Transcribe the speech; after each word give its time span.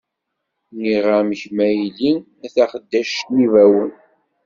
Nniɣ-am, 0.73 1.29
kemm 1.41 1.57
a 1.67 1.69
yelli, 1.69 2.13
a 2.45 2.47
taxeddact 2.53 3.19
n 3.33 3.37
yibawen. 3.41 3.91